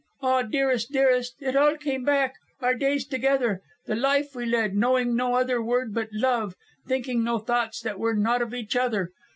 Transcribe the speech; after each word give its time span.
Ah, 0.23 0.41
dearest, 0.41 0.91
dearest, 0.91 1.35
it 1.43 1.55
all 1.55 1.77
came 1.77 2.03
back, 2.03 2.33
our 2.59 2.73
days 2.73 3.05
together, 3.05 3.61
the 3.85 3.95
life 3.95 4.33
we 4.33 4.47
led, 4.47 4.75
knowing 4.75 5.15
no 5.15 5.35
other 5.35 5.61
word 5.61 5.93
but 5.93 6.09
love, 6.11 6.55
thinking 6.87 7.23
no 7.23 7.37
thoughts 7.37 7.81
that 7.81 7.99
were 7.99 8.15
not 8.15 8.41
of 8.41 8.51
each 8.51 8.75
other. 8.75 9.11